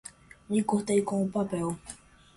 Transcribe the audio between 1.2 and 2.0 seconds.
o papel